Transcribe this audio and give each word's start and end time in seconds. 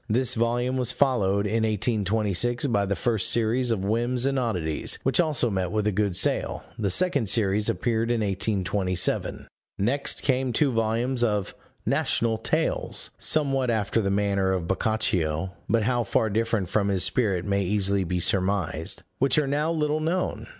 This 0.09 0.33
volume 0.33 0.77
was 0.77 0.91
followed, 0.91 1.45
in 1.45 1.61
1826, 1.61 2.65
by 2.65 2.87
the 2.87 2.95
first 2.95 3.29
series 3.29 3.69
of 3.69 3.85
Whims 3.85 4.25
and 4.25 4.39
Oddities, 4.39 4.97
which 5.03 5.19
also 5.19 5.51
met 5.51 5.69
with 5.71 5.85
a 5.85 5.91
good 5.91 6.17
sale; 6.17 6.63
the 6.79 6.89
second 6.89 7.29
series 7.29 7.69
appeared 7.69 8.09
in 8.09 8.21
1827. 8.21 9.47
Next 9.77 10.23
came 10.23 10.53
two 10.53 10.71
volumes 10.71 11.23
of 11.23 11.53
National 11.85 12.39
Tales, 12.39 13.11
somewhat 13.19 13.69
after 13.69 14.01
the 14.01 14.09
manner 14.09 14.53
of 14.53 14.67
Boccaccio 14.67 15.51
(but 15.69 15.83
how 15.83 16.03
far 16.03 16.31
different 16.31 16.67
from 16.67 16.87
his 16.87 17.03
spirit 17.03 17.45
may 17.45 17.61
easily 17.61 18.03
be 18.03 18.19
surmised), 18.19 19.03
which 19.19 19.37
are 19.37 19.45
now 19.45 19.71
little 19.71 19.99
known. 19.99 20.47